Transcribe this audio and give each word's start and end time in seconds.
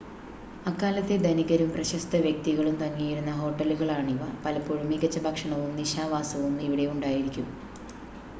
അക്കാലത്തെ 0.65 1.15
ധനികരും 1.19 1.69
പ്രശസ്ത 1.73 2.21
വ്യക്തികളും 2.23 2.75
തങ്ങിയിരുന്ന 2.79 3.33
ഹോട്ടലുകളാണിവ 3.37 4.25
പലപ്പോഴും 4.43 4.89
മികച്ച 4.91 5.19
ഭക്ഷണവും 5.23 5.71
നിശാവാസവും 5.77 6.55
ഇവിടെ 6.67 6.87
ഉണ്ടായിരിക്കും 6.91 7.47